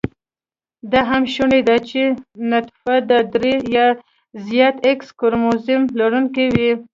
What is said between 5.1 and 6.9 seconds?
کروموزم لرونېکې وي